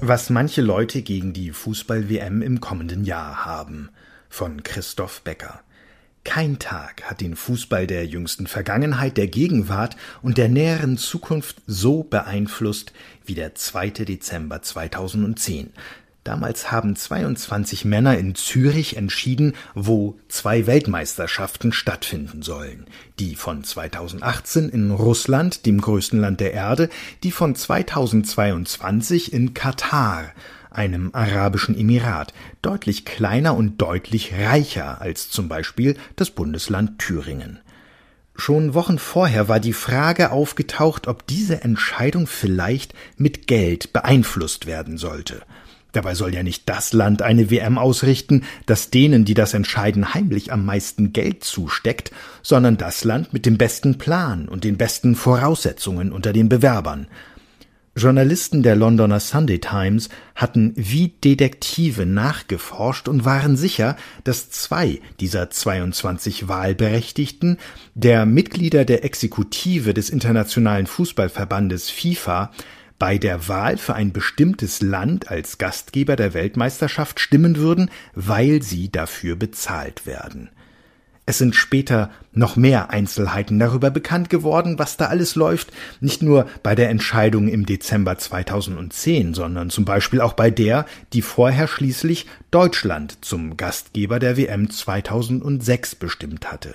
[0.00, 3.90] Was manche Leute gegen die Fußball-WM im kommenden Jahr haben.
[4.28, 5.60] Von Christoph Becker.
[6.22, 12.04] Kein Tag hat den Fußball der jüngsten Vergangenheit, der Gegenwart und der näheren Zukunft so
[12.04, 12.92] beeinflusst
[13.24, 13.90] wie der 2.
[13.90, 15.72] Dezember 2010.
[16.24, 22.86] Damals haben 22 Männer in Zürich entschieden, wo zwei Weltmeisterschaften stattfinden sollen.
[23.18, 26.90] Die von 2018 in Russland, dem größten Land der Erde,
[27.22, 30.32] die von 2022 in Katar,
[30.70, 37.60] einem arabischen Emirat, deutlich kleiner und deutlich reicher als zum Beispiel das Bundesland Thüringen.
[38.40, 44.96] Schon Wochen vorher war die Frage aufgetaucht, ob diese Entscheidung vielleicht mit Geld beeinflusst werden
[44.96, 45.42] sollte.
[45.92, 50.52] Dabei soll ja nicht das Land eine WM ausrichten, das denen, die das entscheiden, heimlich
[50.52, 52.10] am meisten Geld zusteckt,
[52.42, 57.06] sondern das Land mit dem besten Plan und den besten Voraussetzungen unter den Bewerbern.
[57.98, 65.50] Journalisten der Londoner Sunday Times hatten wie Detektive nachgeforscht und waren sicher, dass zwei dieser
[65.50, 67.58] 22 Wahlberechtigten,
[67.94, 72.52] der Mitglieder der Exekutive des Internationalen Fußballverbandes FIFA,
[72.98, 78.90] bei der Wahl für ein bestimmtes Land als Gastgeber der Weltmeisterschaft stimmen würden, weil sie
[78.90, 80.50] dafür bezahlt werden.
[81.28, 86.46] Es sind später noch mehr Einzelheiten darüber bekannt geworden, was da alles läuft, nicht nur
[86.62, 92.24] bei der Entscheidung im Dezember 2010, sondern zum Beispiel auch bei der, die vorher schließlich
[92.50, 96.74] Deutschland zum Gastgeber der WM 2006 bestimmt hatte.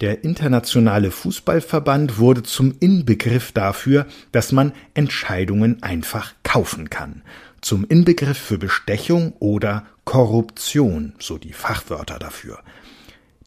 [0.00, 7.20] Der Internationale Fußballverband wurde zum Inbegriff dafür, dass man Entscheidungen einfach kaufen kann,
[7.60, 12.60] zum Inbegriff für Bestechung oder Korruption, so die Fachwörter dafür.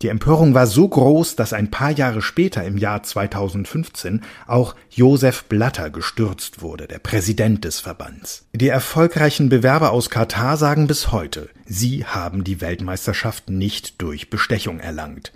[0.03, 5.45] Die Empörung war so groß, dass ein paar Jahre später, im Jahr 2015, auch Josef
[5.45, 8.45] Blatter gestürzt wurde, der Präsident des Verbands.
[8.53, 14.79] Die erfolgreichen Bewerber aus Katar sagen bis heute, sie haben die Weltmeisterschaft nicht durch Bestechung
[14.79, 15.31] erlangt.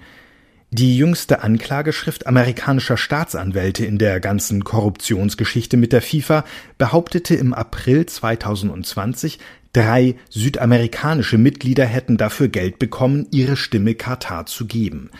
[0.69, 6.43] Die jüngste Anklageschrift amerikanischer Staatsanwälte in der ganzen Korruptionsgeschichte mit der FIFA
[6.77, 9.39] behauptete im April 2020,
[9.71, 15.11] Drei südamerikanische Mitglieder hätten dafür Geld bekommen, ihre Stimme Katar zu geben.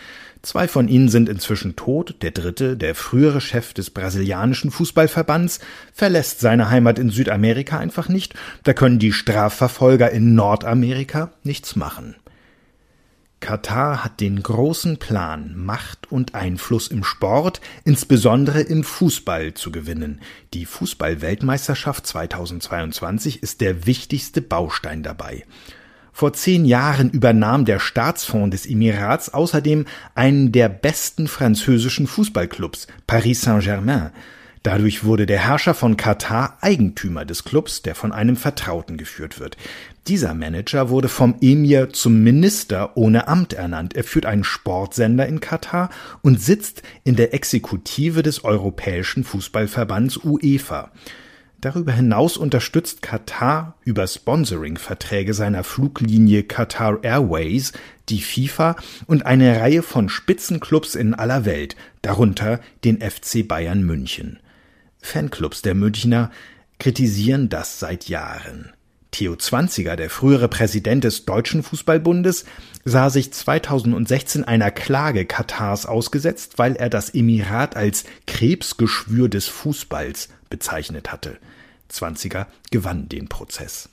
[0.42, 5.60] Zwei von ihnen sind inzwischen tot, der dritte, der frühere Chef des brasilianischen Fußballverbands,
[5.92, 8.34] verlässt seine Heimat in Südamerika einfach nicht,
[8.64, 12.16] da können die Strafverfolger in Nordamerika nichts machen.
[13.40, 20.20] Katar hat den großen Plan, Macht und Einfluss im Sport, insbesondere im Fußball, zu gewinnen.
[20.54, 25.44] Die Fußball-Weltmeisterschaft 2022 ist der wichtigste Baustein dabei.
[26.12, 33.42] Vor zehn Jahren übernahm der Staatsfonds des Emirats außerdem einen der besten französischen Fußballclubs, Paris
[33.42, 34.10] Saint-Germain.
[34.68, 39.56] Dadurch wurde der Herrscher von Katar Eigentümer des Clubs, der von einem Vertrauten geführt wird.
[40.08, 43.96] Dieser Manager wurde vom Emir zum Minister ohne Amt ernannt.
[43.96, 45.88] Er führt einen Sportsender in Katar
[46.20, 50.90] und sitzt in der Exekutive des Europäischen Fußballverbands UEFA.
[51.62, 57.72] Darüber hinaus unterstützt Katar über Sponsoring-Verträge seiner Fluglinie Qatar Airways
[58.10, 64.40] die FIFA und eine Reihe von Spitzenclubs in aller Welt, darunter den FC Bayern München.
[65.00, 66.30] Fanclubs der Münchner
[66.78, 68.72] kritisieren das seit Jahren.
[69.10, 72.44] Theo Zwanziger, der frühere Präsident des Deutschen Fußballbundes,
[72.84, 80.28] sah sich 2016 einer Klage Katars ausgesetzt, weil er das Emirat als Krebsgeschwür des Fußballs
[80.50, 81.38] bezeichnet hatte.
[81.88, 83.88] Zwanziger gewann den Prozess.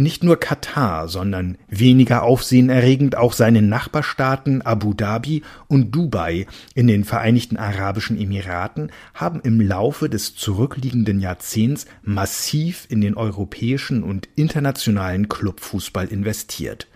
[0.00, 7.04] Nicht nur Katar, sondern weniger aufsehenerregend auch seine Nachbarstaaten Abu Dhabi und Dubai in den
[7.04, 15.28] Vereinigten Arabischen Emiraten haben im Laufe des zurückliegenden Jahrzehnts massiv in den europäischen und internationalen
[15.28, 16.86] Clubfußball investiert.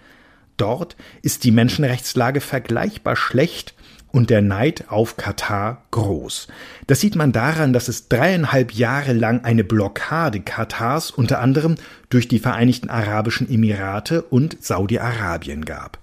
[0.56, 3.74] Dort ist die Menschenrechtslage vergleichbar schlecht
[4.14, 6.46] und der Neid auf Katar groß.
[6.86, 11.74] Das sieht man daran, dass es dreieinhalb Jahre lang eine Blockade Katars unter anderem
[12.10, 15.98] durch die Vereinigten Arabischen Emirate und Saudi-Arabien gab.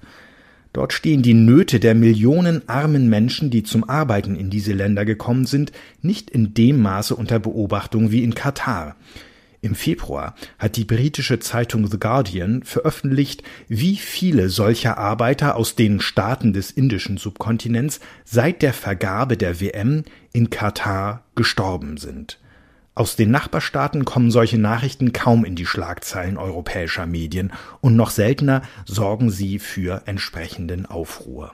[0.74, 5.46] Dort stehen die Nöte der Millionen armen Menschen, die zum Arbeiten in diese Länder gekommen
[5.46, 5.72] sind,
[6.02, 8.98] nicht in dem Maße unter Beobachtung wie in Katar.
[9.64, 16.00] Im Februar hat die britische Zeitung The Guardian veröffentlicht, wie viele solcher Arbeiter aus den
[16.00, 20.04] Staaten des indischen Subkontinents seit der Vergabe der WM
[20.34, 22.40] in Katar gestorben sind.
[22.96, 28.64] Aus den Nachbarstaaten kommen solche Nachrichten kaum in die Schlagzeilen europäischer Medien und noch seltener
[28.86, 31.54] sorgen sie für entsprechenden Aufruhr.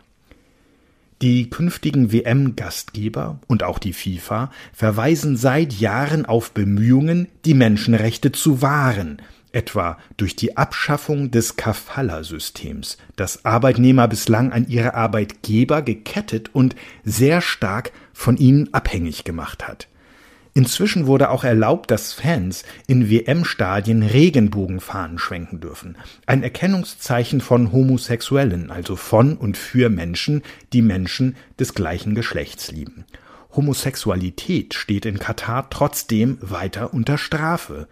[1.23, 8.61] Die künftigen WM-Gastgeber und auch die FIFA verweisen seit Jahren auf Bemühungen, die Menschenrechte zu
[8.61, 9.19] wahren,
[9.51, 17.41] etwa durch die Abschaffung des Kafala-Systems, das Arbeitnehmer bislang an ihre Arbeitgeber gekettet und sehr
[17.41, 19.87] stark von ihnen abhängig gemacht hat.
[20.57, 25.97] Inzwischen wurde auch erlaubt, dass Fans in WM-Stadien Regenbogenfahnen schwenken dürfen.
[26.25, 30.41] Ein Erkennungszeichen von Homosexuellen, also von und für Menschen,
[30.73, 33.05] die Menschen des gleichen Geschlechts lieben.
[33.55, 37.87] Homosexualität steht in Katar trotzdem weiter unter Strafe.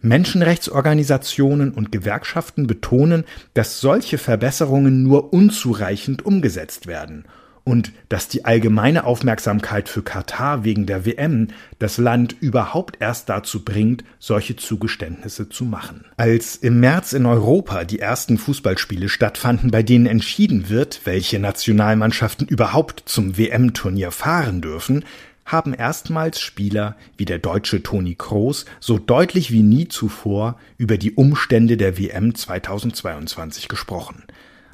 [0.00, 3.24] Menschenrechtsorganisationen und Gewerkschaften betonen,
[3.54, 7.24] dass solche Verbesserungen nur unzureichend umgesetzt werden
[7.68, 11.48] und dass die allgemeine Aufmerksamkeit für Katar wegen der WM
[11.78, 16.06] das Land überhaupt erst dazu bringt, solche Zugeständnisse zu machen.
[16.16, 22.48] Als im März in Europa die ersten Fußballspiele stattfanden, bei denen entschieden wird, welche Nationalmannschaften
[22.48, 25.04] überhaupt zum WM-Turnier fahren dürfen,
[25.44, 31.12] haben erstmals Spieler wie der deutsche Toni Kroos so deutlich wie nie zuvor über die
[31.12, 34.24] Umstände der WM 2022 gesprochen.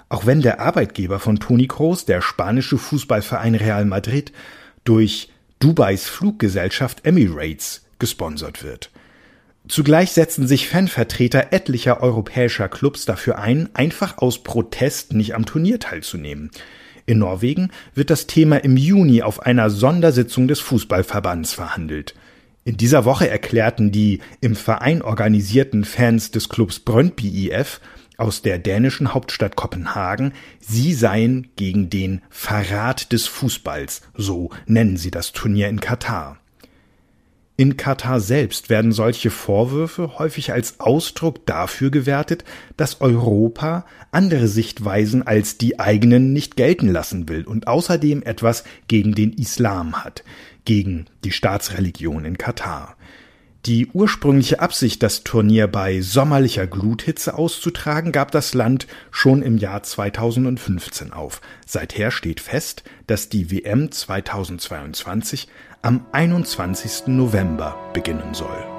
[0.08, 4.32] Auch wenn der Arbeitgeber von Toni Kroos, der spanische Fußballverein Real Madrid,
[4.84, 8.90] durch Dubais Fluggesellschaft Emirates gesponsert wird.
[9.66, 15.80] Zugleich setzen sich Fanvertreter etlicher europäischer Clubs dafür ein, einfach aus Protest nicht am Turnier
[15.80, 16.50] teilzunehmen.
[17.06, 22.14] In Norwegen wird das Thema im Juni auf einer Sondersitzung des Fußballverbands verhandelt.
[22.64, 27.80] In dieser Woche erklärten die im Verein organisierten Fans des Clubs Brøndby IF
[28.16, 35.10] aus der dänischen Hauptstadt Kopenhagen, sie seien gegen den Verrat des Fußballs, so nennen sie
[35.10, 36.38] das Turnier in Katar.
[37.56, 42.44] In Katar selbst werden solche Vorwürfe häufig als Ausdruck dafür gewertet,
[42.76, 49.14] dass Europa andere Sichtweisen als die eigenen nicht gelten lassen will und außerdem etwas gegen
[49.14, 50.24] den Islam hat,
[50.64, 52.96] gegen die Staatsreligion in Katar.
[53.66, 59.82] Die ursprüngliche Absicht, das Turnier bei sommerlicher Gluthitze auszutragen, gab das Land schon im Jahr
[59.82, 61.40] 2015 auf.
[61.66, 65.48] Seither steht fest, dass die WM 2022
[65.80, 67.06] am 21.
[67.06, 68.73] November beginnen soll.